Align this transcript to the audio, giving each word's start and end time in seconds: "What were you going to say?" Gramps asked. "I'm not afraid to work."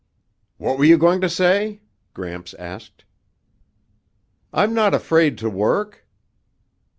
"What 0.57 0.79
were 0.79 0.83
you 0.85 0.97
going 0.97 1.21
to 1.21 1.29
say?" 1.29 1.79
Gramps 2.15 2.55
asked. 2.55 3.05
"I'm 4.51 4.73
not 4.73 4.95
afraid 4.95 5.37
to 5.37 5.47
work." 5.47 6.07